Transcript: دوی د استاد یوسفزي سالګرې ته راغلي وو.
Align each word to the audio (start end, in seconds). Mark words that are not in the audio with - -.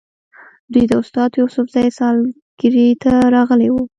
دوی 0.71 0.85
د 0.87 0.93
استاد 1.01 1.29
یوسفزي 1.39 1.87
سالګرې 1.97 2.87
ته 3.03 3.13
راغلي 3.35 3.69
وو. 3.71 3.83